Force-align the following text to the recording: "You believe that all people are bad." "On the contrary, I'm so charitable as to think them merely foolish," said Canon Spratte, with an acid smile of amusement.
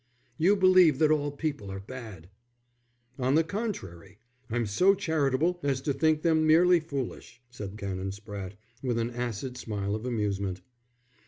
"You 0.39 0.55
believe 0.55 0.97
that 0.97 1.11
all 1.11 1.29
people 1.31 1.69
are 1.71 1.79
bad." 1.79 2.27
"On 3.19 3.35
the 3.35 3.43
contrary, 3.43 4.17
I'm 4.49 4.65
so 4.65 4.95
charitable 4.95 5.59
as 5.61 5.79
to 5.81 5.93
think 5.93 6.23
them 6.23 6.47
merely 6.47 6.79
foolish," 6.79 7.39
said 7.51 7.77
Canon 7.77 8.09
Spratte, 8.09 8.55
with 8.81 8.97
an 8.97 9.11
acid 9.11 9.57
smile 9.57 9.93
of 9.93 10.07
amusement. 10.07 10.61